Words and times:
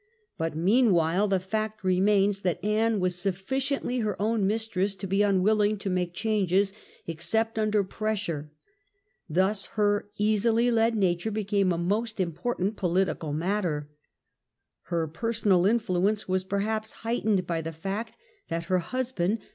But 0.35 0.55
mean; 0.55 0.93
while 0.93 1.27
the 1.27 1.39
fact 1.39 1.83
remains 1.83 2.41
that 2.41 2.63
Anne 2.65 2.99
was 2.99 3.21
sufficiently 3.21 3.99
her 3.99 4.19
own 4.19 4.47
mistress 4.47 4.95
to 4.95 5.05
be 5.05 5.21
unwilling 5.21 5.77
to 5.77 5.91
make 5.91 6.15
changes 6.15 6.73
except 7.05 7.59
under 7.59 7.83
pressure. 7.83 8.49
Thus 9.29 9.67
her 9.77 10.09
easily 10.17 10.71
led 10.71 10.95
nature 10.95 11.29
became 11.29 11.71
a 11.71 11.77
most 11.77 12.19
im 12.19 12.31
portant 12.31 12.77
political 12.77 13.31
matter. 13.31 13.91
Her 14.85 15.07
personal 15.07 15.67
influence 15.67 16.27
was 16.27 16.45
perhaps 16.45 16.91
heightened 17.05 17.45
by 17.45 17.61
the 17.61 17.71
fact 17.71 18.17
that 18.49 18.63
her 18.65 18.79
husband. 18.79 19.37